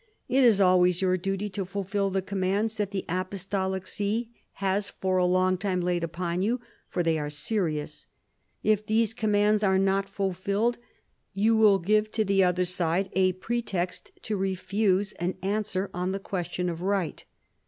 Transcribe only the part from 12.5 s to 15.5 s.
side a pretext to refuse an